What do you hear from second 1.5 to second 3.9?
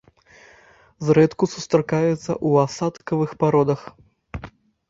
сустракаецца ў асадкавых пародах.